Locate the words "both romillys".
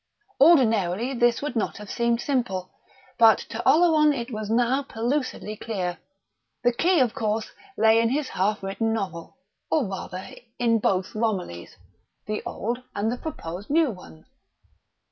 10.79-11.75